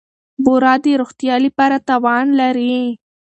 بوره 0.43 0.73
د 0.83 0.85
روغتیا 1.01 1.35
لپاره 1.45 1.77
تاوان 1.87 2.25
لري. 2.39 2.75